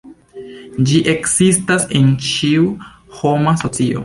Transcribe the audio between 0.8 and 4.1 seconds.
Ĝi ekzistas en ĉiu homa socio.